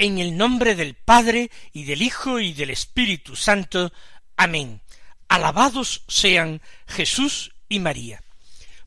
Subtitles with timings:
[0.00, 3.92] En el nombre del Padre y del Hijo y del Espíritu Santo.
[4.34, 4.80] Amén.
[5.28, 8.22] Alabados sean Jesús y María.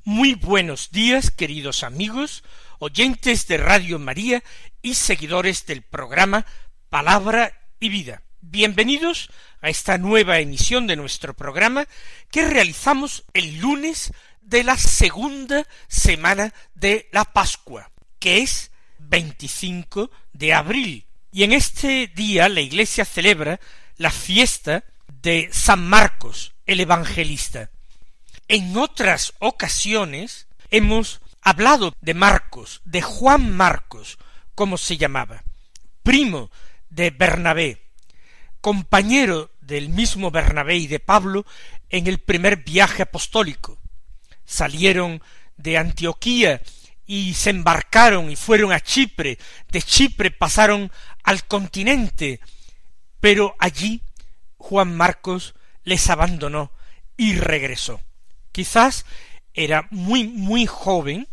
[0.04, 2.44] Muy buenos días, queridos amigos,
[2.80, 4.44] oyentes de Radio María
[4.82, 6.48] y seguidores del programa
[6.90, 8.24] Palabra y Vida.
[8.42, 9.30] Bienvenidos
[9.62, 11.88] a esta nueva emisión de nuestro programa
[12.32, 18.72] que realizamos el lunes de la segunda semana de la Pascua, que es
[19.10, 21.06] 25 de abril.
[21.32, 23.60] Y en este día la Iglesia celebra
[23.98, 24.84] la fiesta
[25.22, 27.70] de San Marcos, el Evangelista.
[28.48, 34.18] En otras ocasiones hemos hablado de Marcos, de Juan Marcos,
[34.56, 35.44] como se llamaba,
[36.04, 36.52] primo
[36.90, 37.82] de Bernabé,
[38.62, 41.46] compañero del mismo Bernabé y de Pablo
[41.90, 43.80] en el primer viaje apostólico.
[44.46, 45.22] Salieron
[45.58, 46.62] de Antioquía
[47.06, 49.38] y se embarcaron y fueron a Chipre,
[49.70, 50.92] de Chipre pasaron
[51.24, 52.40] al continente,
[53.20, 54.02] pero allí
[54.58, 56.72] Juan Marcos les abandonó
[57.18, 58.02] y regresó.
[58.52, 59.06] Quizás
[59.54, 61.28] era muy, muy joven,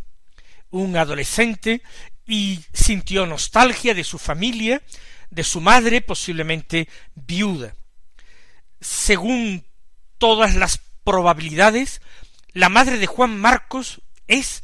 [0.70, 1.82] un adolescente,
[2.26, 4.82] y sintió nostalgia de su familia,
[5.30, 7.74] de su madre, posiblemente viuda.
[8.80, 9.64] Según
[10.18, 12.00] todas las probabilidades,
[12.52, 14.62] la madre de Juan Marcos es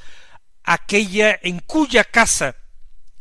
[0.67, 2.57] aquella en cuya casa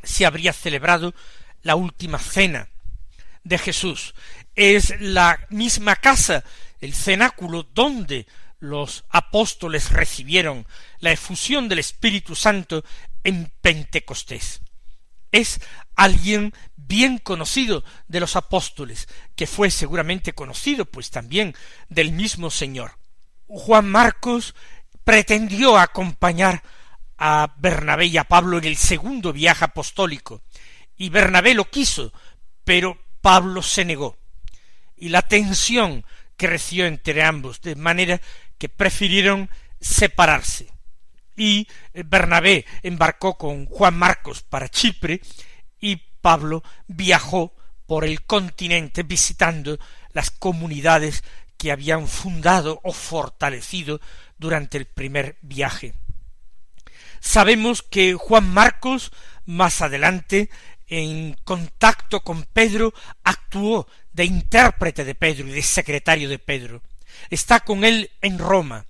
[0.04, 1.14] se habría celebrado
[1.62, 2.70] la última cena
[3.44, 4.14] de Jesús.
[4.56, 6.44] Es la misma casa,
[6.82, 8.28] el cenáculo donde
[8.60, 10.68] los apóstoles recibieron
[11.00, 12.84] la efusión del Espíritu Santo
[13.24, 14.62] en Pentecostés.
[15.32, 15.60] Es
[15.96, 21.56] alguien bien conocido de los apóstoles, que fue seguramente conocido pues también
[21.90, 22.98] del mismo Señor.
[23.48, 24.56] Juan Marcos
[25.04, 26.64] pretendió acompañar
[27.18, 30.42] a Bernabé y a Pablo en el segundo viaje apostólico,
[30.98, 32.14] y Bernabé lo quiso,
[32.64, 34.18] pero Pablo se negó,
[34.98, 36.06] y la tensión
[36.38, 38.22] creció entre ambos, de manera
[38.58, 39.50] que prefirieron
[39.80, 40.68] separarse.
[41.38, 45.22] Y Bernabé embarcó con Juan Marcos para Chipre,
[45.80, 47.54] y Pablo viajó
[47.86, 49.78] por el continente visitando
[50.12, 51.24] las comunidades
[51.58, 54.02] que habían fundado o fortalecido
[54.38, 55.94] durante el primer viaje.
[57.26, 59.12] Sabemos que Juan Marcos
[59.46, 60.52] más adelante
[60.88, 62.94] en contacto con Pedro
[63.24, 66.84] actuó de intérprete de Pedro y de secretario de Pedro.
[67.32, 68.86] Está con él en Roma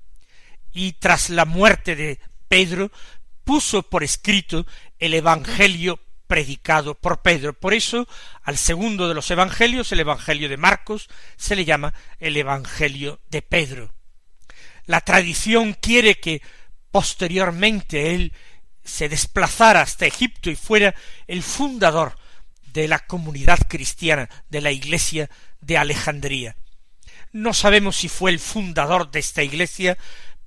[0.73, 2.19] y tras la muerte de
[2.49, 2.91] Pedro
[3.45, 4.67] puso por escrito
[4.99, 7.53] el Evangelio predicado por Pedro.
[7.53, 8.05] Por eso
[8.43, 13.41] al segundo de los Evangelios, el Evangelio de Marcos, se le llama el Evangelio de
[13.41, 13.93] Pedro.
[14.87, 16.41] La tradición quiere que
[16.95, 18.31] posteriormente él
[18.81, 20.95] se desplazara hasta Egipto y fuera
[21.27, 22.17] el fundador
[22.71, 25.29] de la comunidad cristiana de la iglesia
[25.59, 26.55] de Alejandría.
[27.33, 29.97] No sabemos si fue el fundador de esta iglesia,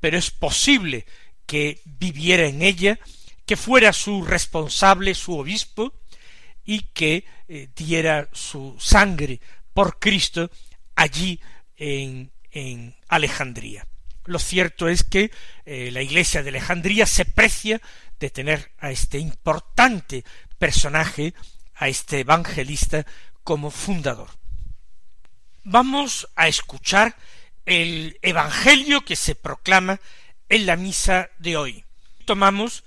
[0.00, 1.04] pero es posible
[1.44, 2.98] que viviera en ella,
[3.44, 5.92] que fuera su responsable, su obispo,
[6.64, 9.38] y que eh, diera su sangre
[9.74, 10.50] por Cristo
[10.96, 11.38] allí
[11.76, 13.86] en, en Alejandría.
[14.28, 15.30] Lo cierto es que
[15.64, 17.80] eh, la iglesia de Alejandría se precia
[18.20, 20.22] de tener a este importante
[20.58, 21.32] personaje,
[21.74, 23.06] a este evangelista,
[23.42, 24.28] como fundador.
[25.64, 27.16] Vamos a escuchar
[27.64, 29.98] el evangelio que se proclama
[30.50, 31.84] en la misa de hoy.
[32.26, 32.84] Tomamos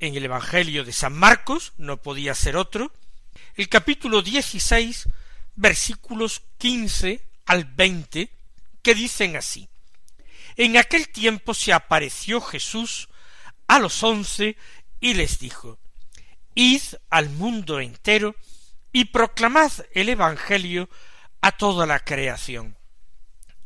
[0.00, 2.90] en el evangelio de San Marcos, no podía ser otro,
[3.56, 5.06] el capítulo dieciséis,
[5.54, 8.30] versículos quince al veinte,
[8.80, 9.68] que dicen así
[10.58, 13.08] en aquel tiempo se apareció Jesús
[13.68, 14.56] a los once
[14.98, 15.78] y les dijo,
[16.54, 18.34] Id al mundo entero
[18.92, 20.90] y proclamad el Evangelio
[21.40, 22.76] a toda la creación.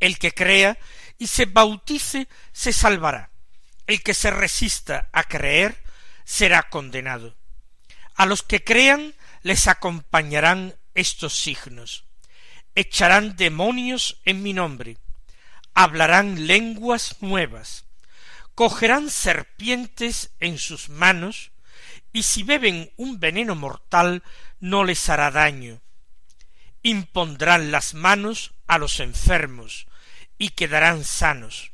[0.01, 0.79] El que crea
[1.17, 3.31] y se bautice se salvará.
[3.87, 5.83] El que se resista a creer
[6.25, 7.39] será condenado.
[8.17, 12.05] A los que crean les acompañarán estos signos.
[12.75, 14.99] Echarán demonios en mi nombre
[15.75, 17.85] hablarán lenguas nuevas,
[18.55, 21.53] cogerán serpientes en sus manos,
[22.13, 24.23] y si beben un veneno mortal
[24.61, 25.81] no les hará daño.
[26.83, 29.87] Impondrán las manos a los enfermos
[30.39, 31.73] y quedarán sanos.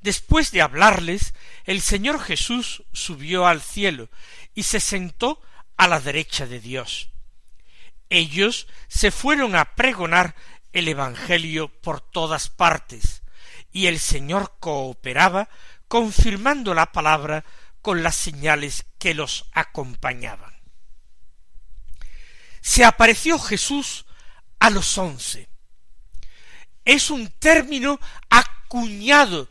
[0.00, 4.08] Después de hablarles, el Señor Jesús subió al cielo
[4.54, 5.40] y se sentó
[5.76, 7.10] a la derecha de Dios.
[8.08, 10.36] Ellos se fueron a pregonar
[10.72, 13.22] el Evangelio por todas partes,
[13.72, 15.48] y el Señor cooperaba
[15.88, 17.44] confirmando la palabra
[17.82, 20.54] con las señales que los acompañaban.
[22.60, 24.06] Se apareció Jesús
[24.58, 25.48] a los once.
[26.84, 29.48] Es un término acuñado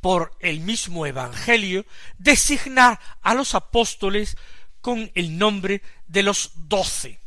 [0.00, 1.84] por el mismo Evangelio
[2.18, 4.36] designar a los apóstoles
[4.80, 7.20] con el nombre de los doce.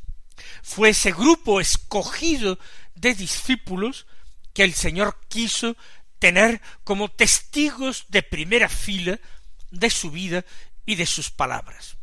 [0.63, 2.59] Fue ese grupo escogido
[2.99, 4.05] de discípulos
[4.53, 5.75] que el Señor quiso
[6.19, 9.19] tener como testigos de primera fila
[9.71, 10.45] de su vida
[10.85, 11.97] y de sus palabras.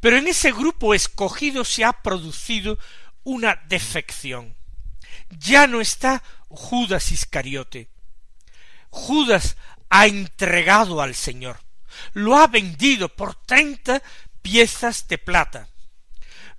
[0.00, 2.78] Pero en ese grupo escogido se ha producido
[3.22, 4.56] una defección.
[5.30, 7.88] Ya no está Judas Iscariote.
[8.90, 9.56] Judas
[9.90, 11.60] ha entregado al Señor.
[12.12, 14.02] Lo ha vendido por treinta
[14.42, 15.68] piezas de plata.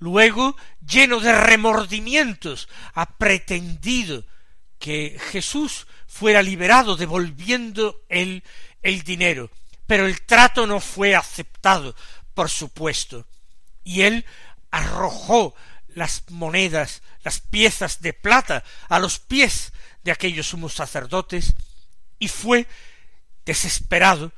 [0.05, 0.55] Luego,
[0.87, 4.23] lleno de remordimientos, ha pretendido
[4.77, 8.43] que Jesús fuera liberado devolviendo él
[8.83, 9.49] el dinero.
[9.87, 11.95] Pero el trato no fue aceptado,
[12.35, 13.25] por supuesto.
[13.83, 14.25] Y él
[14.69, 15.55] arrojó
[15.87, 19.73] las monedas, las piezas de plata a los pies
[20.03, 21.55] de aquellos sumos sacerdotes
[22.19, 22.67] y fue
[23.43, 24.31] desesperado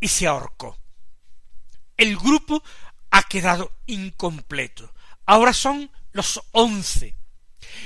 [0.00, 0.78] y se ahorcó.
[1.98, 2.64] El grupo
[3.10, 4.90] ha quedado incompleto.
[5.26, 7.14] Ahora son los once.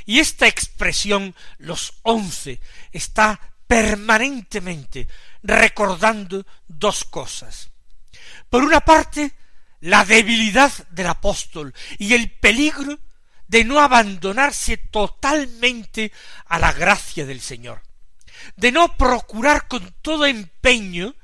[0.05, 2.61] Y esta expresión, los once,
[2.93, 5.09] está permanentemente
[5.43, 7.71] recordando dos cosas.
[8.49, 9.33] Por una parte,
[9.81, 12.99] la debilidad del apóstol y el peligro
[13.49, 16.13] de no abandonarse totalmente
[16.47, 17.83] a la gracia del Señor,
[18.57, 21.15] de no procurar con todo empeño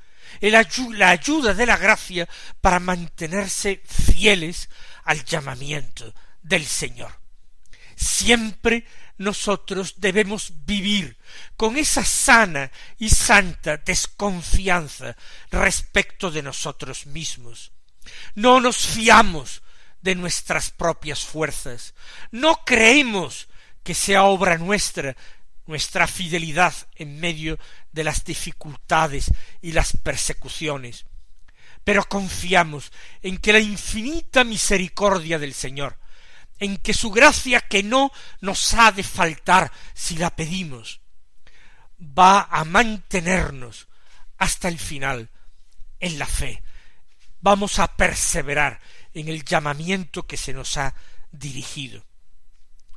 [0.41, 2.27] la ayuda de la gracia
[2.59, 4.69] para mantenerse fieles
[5.05, 7.11] al llamamiento del Señor.
[7.95, 8.85] Siempre
[9.17, 11.17] nosotros debemos vivir
[11.55, 15.15] con esa sana y santa desconfianza
[15.51, 17.71] respecto de nosotros mismos.
[18.35, 19.61] No nos fiamos
[20.01, 21.93] de nuestras propias fuerzas.
[22.31, 23.47] No creemos
[23.83, 25.15] que sea obra nuestra
[25.65, 27.57] nuestra fidelidad en medio
[27.91, 31.05] de las dificultades y las persecuciones.
[31.83, 32.91] Pero confiamos
[33.21, 35.97] en que la infinita misericordia del Señor,
[36.59, 41.01] en que su gracia que no nos ha de faltar si la pedimos,
[41.99, 43.87] va a mantenernos
[44.37, 45.29] hasta el final
[45.99, 46.63] en la fe.
[47.41, 48.79] Vamos a perseverar
[49.13, 50.95] en el llamamiento que se nos ha
[51.31, 52.05] dirigido.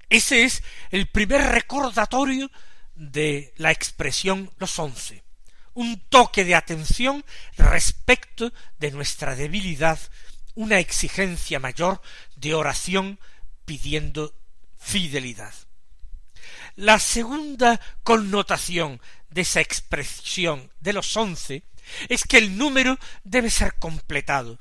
[0.09, 2.51] Ese es el primer recordatorio
[2.95, 5.25] de la expresión los once,
[5.77, 7.25] un toque de atención
[7.57, 9.99] respecto de nuestra debilidad,
[10.55, 12.01] una exigencia mayor
[12.35, 13.21] de oración
[13.67, 14.35] pidiendo
[14.79, 15.53] fidelidad.
[16.77, 21.63] La segunda connotación de esa expresión de los once
[22.09, 24.59] es que el número debe ser completado,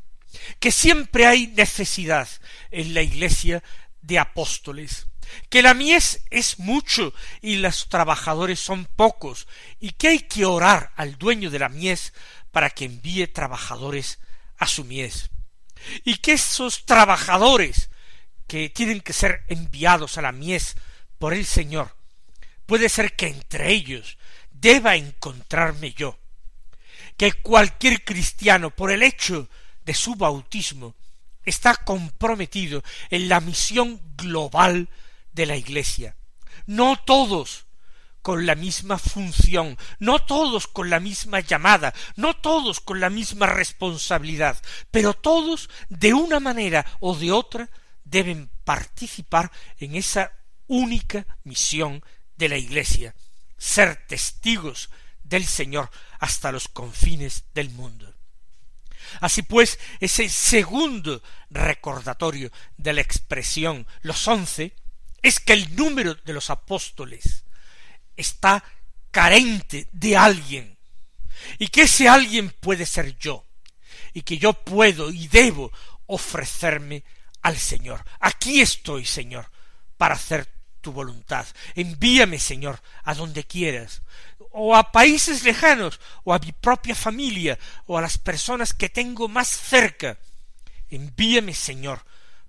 [0.60, 2.28] que siempre hay necesidad
[2.72, 3.64] en la iglesia
[4.02, 5.08] de apóstoles,
[5.50, 9.48] que la mies es mucho y los trabajadores son pocos,
[9.80, 12.14] y que hay que orar al dueño de la mies
[12.52, 14.20] para que envíe trabajadores
[14.58, 15.30] a su mies,
[16.04, 17.90] y que esos trabajadores
[18.48, 20.76] que tienen que ser enviados a la mies
[21.20, 21.96] por el Señor,
[22.66, 24.18] puede ser que entre ellos
[24.52, 26.20] deba encontrarme yo,
[27.18, 29.50] que cualquier cristiano, por el hecho
[29.84, 30.96] de su bautismo,
[31.46, 34.90] está comprometido en la misión global
[35.36, 36.16] de la Iglesia.
[36.66, 37.66] No todos
[38.22, 43.46] con la misma función, no todos con la misma llamada, no todos con la misma
[43.46, 47.70] responsabilidad, pero todos de una manera o de otra
[48.04, 50.32] deben participar en esa
[50.66, 52.04] única misión
[52.36, 53.14] de la Iglesia,
[53.58, 54.90] ser testigos
[55.24, 58.12] del Señor hasta los confines del mundo.
[59.22, 64.74] Así pues, ese segundo recordatorio de la expresión los once
[65.26, 67.46] es que el número de los apóstoles
[68.16, 68.64] está
[69.10, 70.78] carente de alguien,
[71.58, 73.44] y que ese alguien puede ser yo,
[74.14, 75.72] y que yo puedo y debo
[76.06, 77.04] ofrecerme
[77.42, 78.06] al Señor.
[78.20, 79.50] Aquí estoy, Señor,
[79.98, 80.48] para hacer
[80.82, 81.48] tu voluntad.
[81.74, 84.04] Envíame, Señor, a donde quieras,
[84.52, 89.28] o a países lejanos, o a mi propia familia, o a las personas que tengo
[89.28, 90.20] más cerca.
[90.92, 92.06] Envíame, Señor,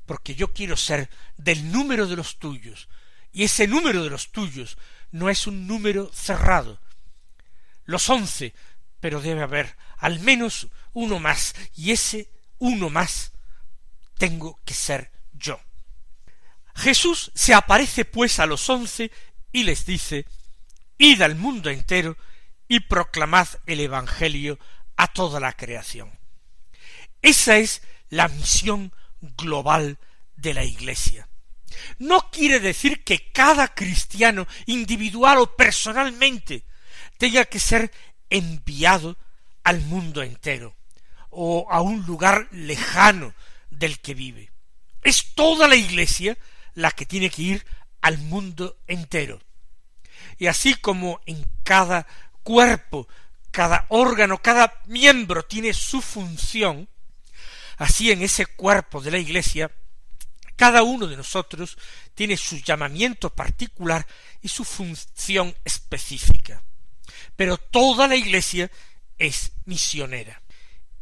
[0.07, 2.89] porque yo quiero ser del número de los tuyos,
[3.33, 4.79] y ese número de los tuyos
[5.11, 6.81] no es un número cerrado.
[7.85, 8.55] Los once,
[9.01, 13.33] pero debe haber al menos uno más, y ese uno más
[14.19, 15.61] tengo que ser yo.
[16.75, 19.11] Jesús se aparece pues a los once
[19.53, 20.27] y les dice,
[20.99, 22.17] Id al mundo entero
[22.69, 24.59] y proclamad el Evangelio
[24.97, 26.19] a toda la creación.
[27.23, 29.99] Esa es la misión global
[30.37, 31.29] de la Iglesia.
[31.99, 36.65] No quiere decir que cada cristiano individual o personalmente
[37.19, 37.91] tenga que ser
[38.31, 39.17] enviado
[39.65, 40.75] al mundo entero
[41.31, 43.35] o a un lugar lejano
[43.71, 44.51] del que vive.
[45.03, 46.37] Es toda la Iglesia
[46.75, 47.67] la que tiene que ir
[48.01, 49.41] al mundo entero.
[50.39, 52.07] Y así como en cada
[52.43, 53.09] cuerpo,
[53.51, 56.89] cada órgano, cada miembro tiene su función,
[57.77, 59.71] así en ese cuerpo de la Iglesia,
[60.57, 61.77] cada uno de nosotros
[62.15, 64.07] tiene su llamamiento particular
[64.41, 66.63] y su función específica.
[67.37, 68.71] Pero toda la Iglesia
[69.19, 70.43] es misionera.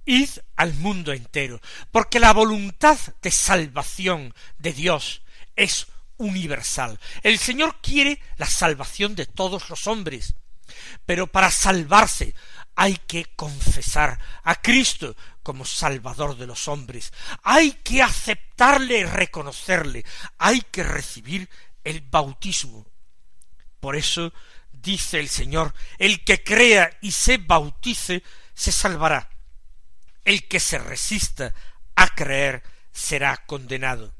[0.05, 5.23] Id al mundo entero, porque la voluntad de salvación de Dios
[5.57, 5.87] es
[6.19, 6.99] universal.
[7.23, 10.35] El Señor quiere la salvación de todos los hombres,
[11.07, 12.35] pero para salvarse
[12.77, 17.13] hay que confesar a Cristo como Salvador de los hombres,
[17.43, 20.05] hay que aceptarle y reconocerle,
[20.39, 21.49] hay que recibir
[21.85, 22.87] el bautismo.
[23.81, 24.33] Por eso
[24.73, 28.23] dice el Señor, el que crea y se bautice
[28.55, 29.31] se salvará.
[30.25, 31.55] El que se resista
[31.95, 32.63] a creer
[32.93, 34.15] será condenado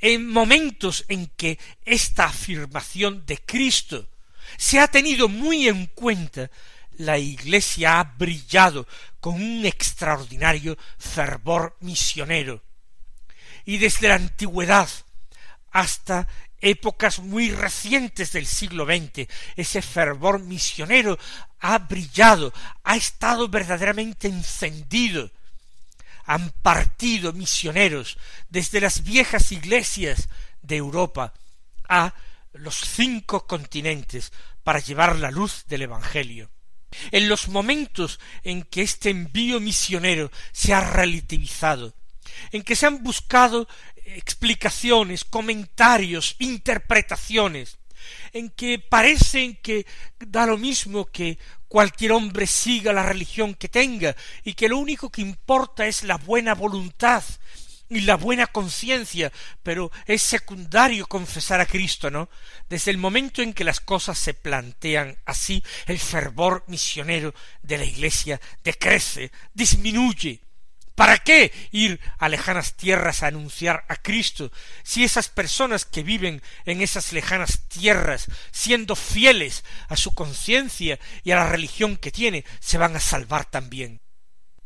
[0.00, 4.08] en momentos en que esta afirmación de Cristo
[4.56, 6.50] se ha tenido muy en cuenta,
[6.98, 8.86] la Iglesia ha brillado
[9.20, 12.62] con un extraordinario fervor misionero.
[13.64, 14.88] Y desde la antigüedad
[15.70, 16.28] hasta
[16.60, 21.18] épocas muy recientes del siglo XX, ese fervor misionero
[21.60, 22.52] ha brillado,
[22.82, 25.30] ha estado verdaderamente encendido,
[26.24, 30.28] han partido misioneros desde las viejas iglesias
[30.62, 31.32] de Europa
[31.88, 32.12] a
[32.52, 34.32] los cinco continentes
[34.64, 36.50] para llevar la luz del Evangelio.
[37.10, 41.94] En los momentos en que este envío misionero se ha relativizado,
[42.52, 43.68] en que se han buscado
[44.04, 47.78] explicaciones, comentarios, interpretaciones,
[48.32, 49.86] en que parecen que
[50.18, 55.10] da lo mismo que cualquier hombre siga la religión que tenga y que lo único
[55.10, 57.22] que importa es la buena voluntad
[57.88, 62.28] y la buena conciencia, pero es secundario confesar a Cristo, ¿no?
[62.68, 67.84] Desde el momento en que las cosas se plantean así, el fervor misionero de la
[67.84, 70.42] Iglesia decrece, disminuye,
[70.98, 74.50] ¿Para qué ir a lejanas tierras a anunciar a Cristo
[74.82, 81.30] si esas personas que viven en esas lejanas tierras, siendo fieles a su conciencia y
[81.30, 84.00] a la religión que tiene, se van a salvar también?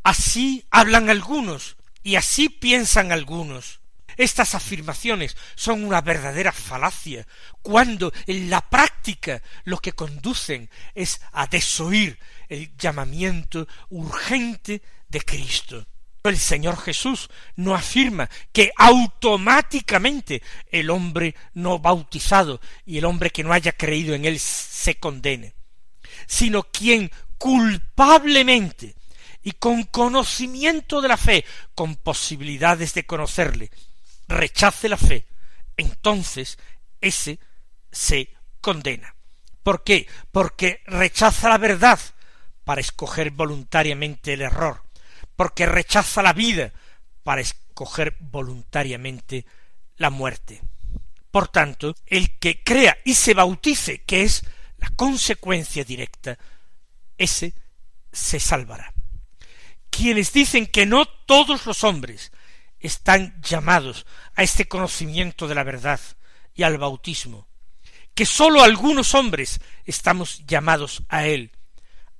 [0.05, 3.81] Así hablan algunos y así piensan algunos.
[4.17, 7.27] Estas afirmaciones son una verdadera falacia,
[7.63, 12.19] cuando en la práctica lo que conducen es a desoír
[12.49, 15.87] el llamamiento urgente de Cristo.
[16.25, 23.43] El Señor Jesús no afirma que automáticamente el hombre no bautizado y el hombre que
[23.43, 25.55] no haya creído en él se condene,
[26.27, 28.95] sino quien culpablemente
[29.43, 31.45] y con conocimiento de la fe,
[31.75, 33.71] con posibilidades de conocerle,
[34.29, 35.27] rechace la fe,
[35.77, 36.59] entonces
[37.01, 37.39] ese
[37.91, 38.31] se
[38.61, 39.15] condena.
[39.63, 40.07] ¿Por qué?
[40.31, 41.99] Porque rechaza la verdad
[42.65, 44.83] para escoger voluntariamente el error
[45.37, 46.73] porque rechaza la vida
[47.23, 49.45] para escoger voluntariamente
[49.97, 50.63] la muerte.
[51.31, 54.45] Por tanto, el que crea y se bautice, que es
[54.79, 56.39] la consecuencia directa,
[57.17, 57.55] ese
[58.13, 58.93] se salvará.
[59.93, 62.33] Quienes dicen que no todos los hombres
[62.81, 66.01] están llamados a este conocimiento de la verdad
[66.55, 67.47] y al bautismo,
[68.15, 71.53] que sólo algunos hombres estamos llamados a él,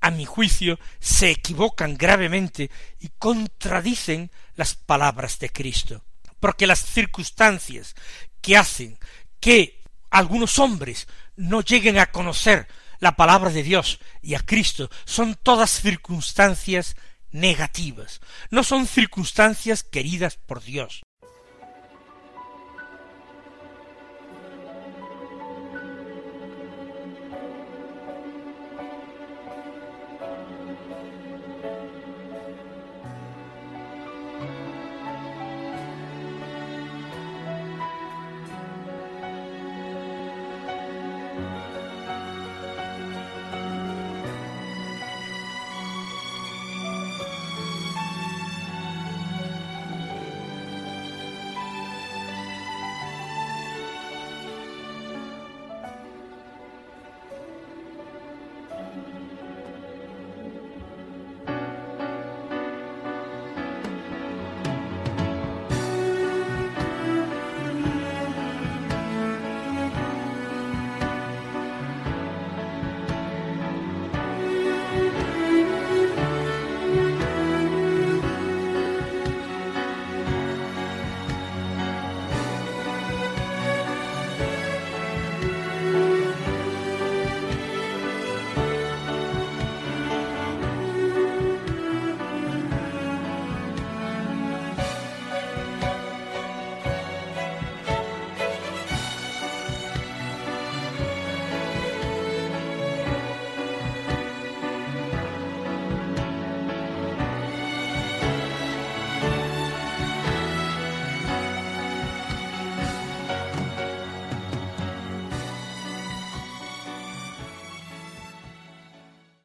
[0.03, 6.05] a mi juicio, se equivocan gravemente y contradicen las palabras de Cristo,
[6.41, 7.95] porque las circunstancias
[8.43, 8.99] que hacen
[9.41, 15.37] que algunos hombres no lleguen a conocer la palabra de Dios y a Cristo son
[15.43, 16.97] todas circunstancias
[17.33, 18.21] negativas,
[18.51, 21.03] no son circunstancias queridas por Dios.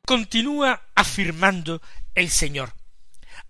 [0.08, 1.82] Continúa afirmando
[2.16, 2.74] el Señor.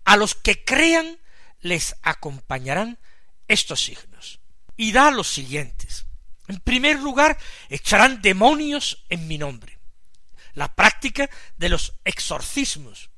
[0.04, 1.18] A los que crean
[1.60, 2.98] les acompañarán
[3.46, 4.40] estos signos.
[4.76, 6.06] Y da los siguientes.
[6.48, 7.38] En primer lugar,
[7.68, 9.78] echarán demonios en mi nombre.
[10.54, 13.10] La práctica de los exorcismos.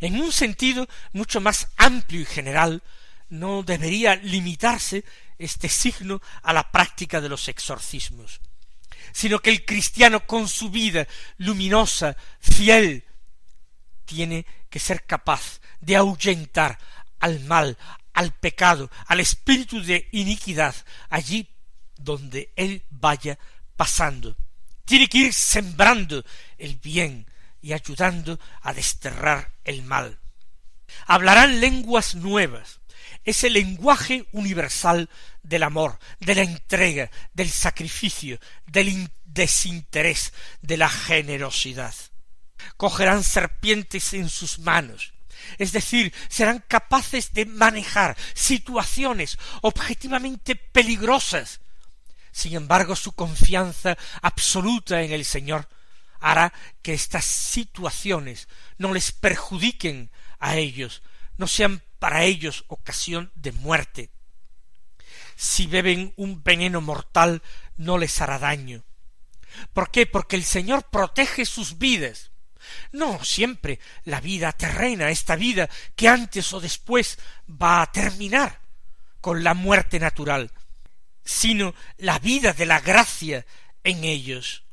[0.00, 2.82] En un sentido mucho más amplio y general,
[3.30, 5.04] no debería limitarse
[5.38, 8.40] este signo a la práctica de los exorcismos,
[9.14, 11.06] sino que el cristiano con su vida
[11.38, 13.04] luminosa, fiel,
[14.04, 16.78] tiene que ser capaz de ahuyentar
[17.20, 17.78] al mal,
[18.12, 20.74] al pecado, al espíritu de iniquidad,
[21.08, 21.48] allí
[21.96, 23.38] donde él vaya
[23.76, 24.36] pasando.
[24.84, 26.24] Tiene que ir sembrando
[26.58, 27.26] el bien
[27.62, 30.18] y ayudando a desterrar el mal.
[31.06, 32.80] Hablarán lenguas nuevas,
[33.24, 35.08] ese lenguaje universal
[35.42, 40.32] del amor, de la entrega, del sacrificio, del desinterés,
[40.62, 41.94] de la generosidad.
[42.76, 45.14] Cogerán serpientes en sus manos,
[45.58, 51.60] es decir, serán capaces de manejar situaciones objetivamente peligrosas.
[52.32, 55.68] Sin embargo, su confianza absoluta en el Señor
[56.20, 61.02] hará que estas situaciones no les perjudiquen a ellos,
[61.36, 64.10] no sean para ellos ocasión de muerte.
[65.36, 67.40] Si beben un veneno mortal
[67.78, 68.84] no les hará daño.
[69.72, 70.04] ¿Por qué?
[70.04, 72.30] Porque el Señor protege sus vidas.
[72.92, 78.60] No siempre la vida terrena, esta vida que antes o después va a terminar
[79.22, 80.52] con la muerte natural,
[81.24, 83.46] sino la vida de la gracia
[83.82, 84.64] en ellos.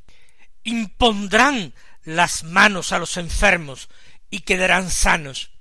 [0.65, 3.87] Impondrán las manos a los enfermos
[4.29, 5.51] y quedarán sanos,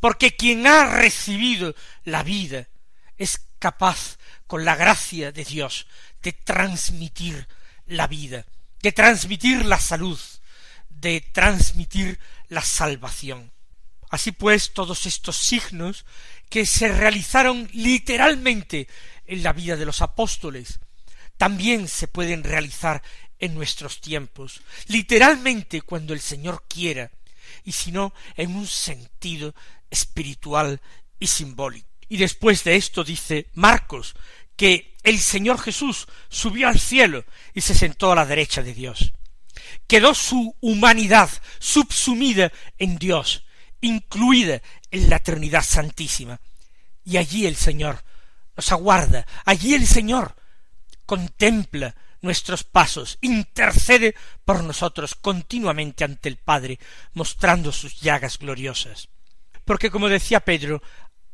[0.00, 2.68] porque quien ha recibido la vida
[3.16, 5.86] es capaz, con la gracia de Dios,
[6.22, 7.46] de transmitir
[7.86, 8.46] la vida,
[8.82, 10.18] de transmitir la salud,
[10.88, 13.52] de transmitir la salvación.
[14.10, 16.06] Así pues, todos estos signos
[16.48, 18.88] que se realizaron literalmente
[19.26, 20.80] en la vida de los apóstoles,
[21.36, 23.02] también se pueden realizar
[23.38, 27.10] en nuestros tiempos, literalmente cuando el Señor quiera,
[27.64, 29.54] y si no, en un sentido
[29.90, 30.80] espiritual
[31.18, 31.88] y simbólico.
[32.08, 34.14] Y después de esto dice Marcos
[34.56, 37.24] que el Señor Jesús subió al cielo
[37.54, 39.12] y se sentó a la derecha de Dios.
[39.86, 43.44] Quedó su humanidad subsumida en Dios,
[43.80, 46.40] incluida en la Trinidad Santísima.
[47.04, 48.02] Y allí el Señor
[48.56, 50.34] nos aguarda, allí el Señor
[51.06, 56.78] contempla nuestros pasos, intercede por nosotros continuamente ante el Padre,
[57.14, 59.08] mostrando sus llagas gloriosas.
[59.68, 60.82] Porque como decía Pedro,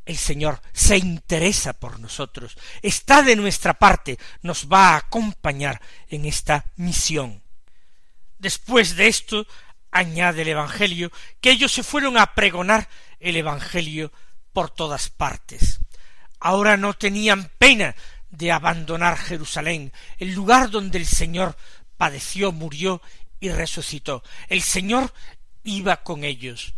[0.05, 6.25] el Señor se interesa por nosotros, está de nuestra parte, nos va a acompañar en
[6.25, 7.44] esta misión.
[8.37, 9.47] Después de esto,
[9.92, 12.88] añade el Evangelio, que ellos se fueron a pregonar
[13.20, 14.11] el Evangelio
[14.53, 15.79] por todas partes.
[16.40, 17.94] Ahora no tenían pena
[18.31, 21.57] de abandonar Jerusalén, el lugar donde el Señor
[21.97, 23.01] padeció, murió
[23.38, 24.25] y resucitó.
[24.49, 25.14] El Señor
[25.62, 26.75] iba con ellos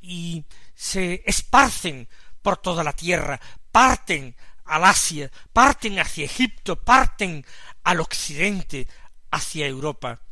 [0.00, 0.44] y
[0.80, 2.08] se esparcen
[2.40, 3.38] por toda la tierra,
[3.70, 7.44] parten al Asia, parten hacia Egipto, parten
[7.84, 8.88] al occidente,
[9.30, 10.22] hacia Europa.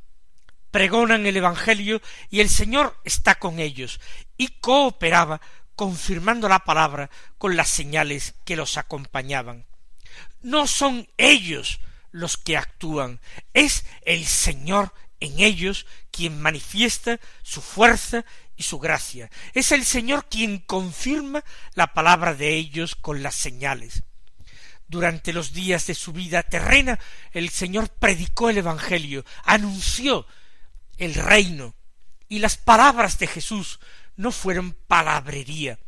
[0.70, 4.00] Pregonan el Evangelio y el Señor está con ellos
[4.38, 5.42] y cooperaba
[5.76, 9.66] confirmando la palabra con las señales que los acompañaban.
[10.40, 11.78] No son ellos
[12.10, 13.20] los que actúan,
[13.52, 18.24] es el Señor en ellos quien manifiesta su fuerza
[18.58, 19.30] y su gracia.
[19.54, 21.44] Es el Señor quien confirma
[21.74, 24.02] la palabra de ellos con las señales.
[24.88, 26.98] Durante los días de su vida terrena,
[27.32, 30.26] el Señor predicó el Evangelio, anunció
[30.98, 31.74] el reino,
[32.28, 33.78] y las palabras de Jesús
[34.16, 35.78] no fueron palabrería.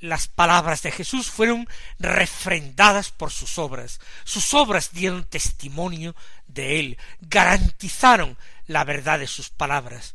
[0.00, 4.00] Las palabras de Jesús fueron refrendadas por sus obras.
[4.24, 6.14] Sus obras dieron testimonio
[6.46, 10.14] de él, garantizaron la verdad de sus palabras.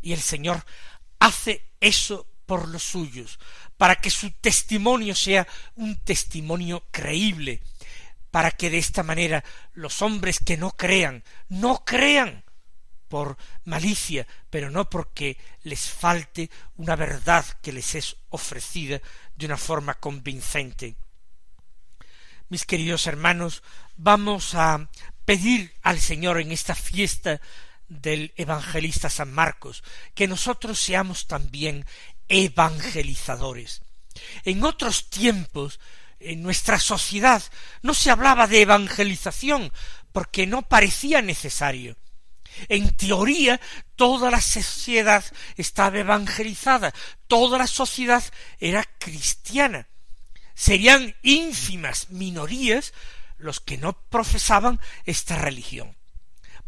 [0.00, 0.64] Y el Señor
[1.24, 3.38] hace eso por los suyos,
[3.78, 7.62] para que su testimonio sea un testimonio creíble,
[8.30, 12.44] para que de esta manera los hombres que no crean, no crean
[13.08, 19.00] por malicia, pero no porque les falte una verdad que les es ofrecida
[19.34, 20.96] de una forma convincente.
[22.50, 23.62] Mis queridos hermanos,
[23.96, 24.90] vamos a
[25.24, 27.40] pedir al Señor en esta fiesta
[28.00, 29.82] del evangelista San Marcos
[30.14, 31.86] que nosotros seamos también
[32.28, 33.82] evangelizadores.
[34.44, 35.80] En otros tiempos,
[36.20, 37.42] en nuestra sociedad,
[37.82, 39.72] no se hablaba de evangelización
[40.12, 41.96] porque no parecía necesario
[42.68, 43.60] En teoría,
[43.96, 45.24] toda la sociedad
[45.56, 46.94] estaba evangelizada,
[47.26, 48.22] toda la sociedad
[48.60, 49.88] era cristiana.
[50.54, 52.92] Serían ínfimas minorías
[53.38, 55.96] los que no profesaban esta religión.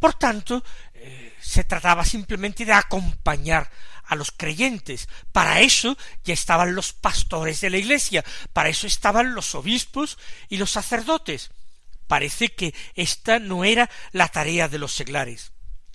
[0.06, 0.62] Por tanto,
[0.94, 3.68] eh, se trataba simplemente de acompañar
[4.04, 5.08] a los creyentes.
[5.32, 10.16] Para eso ya estaban los pastores de la iglesia, para eso estaban los obispos
[10.48, 11.50] y los sacerdotes.
[12.06, 15.50] Parece que esta no era la tarea de los seglares.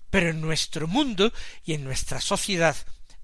[0.10, 1.32] Pero en nuestro mundo
[1.63, 2.76] y en nuestra sociedad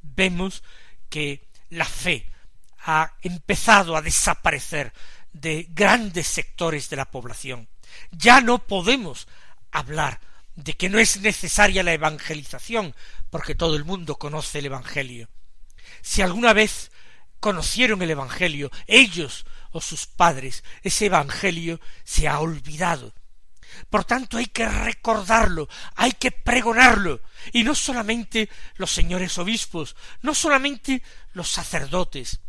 [0.02, 0.64] vemos
[1.10, 2.32] que la fe
[2.80, 4.94] ha empezado a desaparecer
[5.34, 7.68] de grandes sectores de la población.
[8.12, 9.28] Ya no podemos
[9.70, 10.22] hablar
[10.58, 12.96] de que no es necesaria la evangelización,
[13.30, 15.30] porque todo el mundo conoce el Evangelio.
[16.02, 16.92] Si alguna vez
[17.40, 23.14] conocieron el Evangelio, ellos o sus padres, ese Evangelio se ha olvidado.
[23.92, 27.22] Por tanto hay que recordarlo, hay que pregonarlo,
[27.54, 32.40] y no solamente los señores obispos, no solamente los sacerdotes,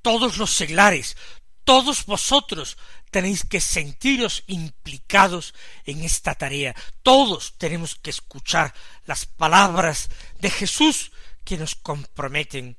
[0.00, 1.18] todos los seglares,
[1.64, 2.78] todos vosotros
[3.10, 6.74] tenéis que sentiros implicados en esta tarea.
[7.02, 8.74] Todos tenemos que escuchar
[9.06, 10.08] las palabras
[10.40, 11.12] de Jesús
[11.44, 12.76] que nos comprometen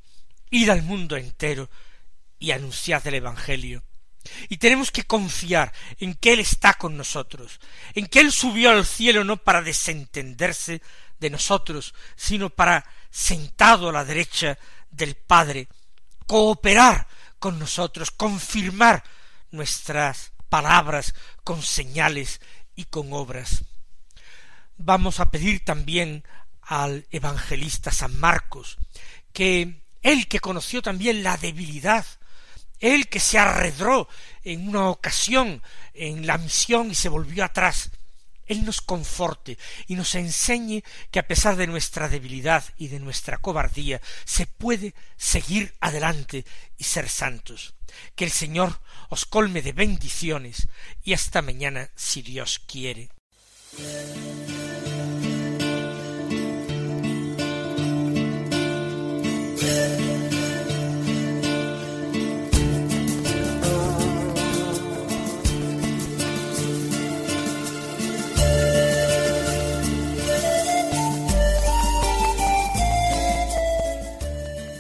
[0.51, 1.69] ir al mundo entero
[2.37, 3.83] y anunciar el Evangelio.
[4.49, 7.59] Y tenemos que confiar en que Él está con nosotros,
[7.95, 10.81] en que Él subió al cielo no para desentenderse
[11.19, 14.57] de nosotros, sino para, sentado a la derecha
[14.91, 15.67] del Padre,
[16.27, 17.07] cooperar
[17.39, 19.03] con nosotros, confirmar
[19.51, 22.41] nuestras palabras con señales
[22.75, 23.63] y con obras.
[24.77, 26.23] Vamos a pedir también
[26.61, 28.77] al evangelista San Marcos
[29.33, 32.05] que él que conoció también la debilidad,
[32.79, 34.07] él que se arredró
[34.43, 35.61] en una ocasión
[35.93, 37.91] en la misión y se volvió atrás,
[38.49, 39.57] él nos conforte
[39.87, 44.93] y nos enseñe que a pesar de nuestra debilidad y de nuestra cobardía se puede
[45.15, 46.45] seguir adelante
[46.77, 47.75] y ser santos.
[48.15, 50.67] Que el Señor os colme de bendiciones
[51.03, 53.09] y hasta mañana si Dios quiere.